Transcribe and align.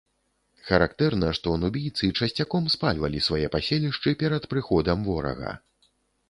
Характэрна, 0.67 1.27
што 1.37 1.53
нубійцы 1.63 2.09
часцяком 2.19 2.71
спальвалі 2.77 3.19
свае 3.27 3.45
паселішчы 3.57 4.15
перад 4.25 4.49
прыходам 4.55 5.07
ворага. 5.13 5.55